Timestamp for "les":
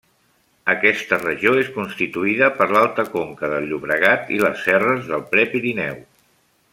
4.47-4.67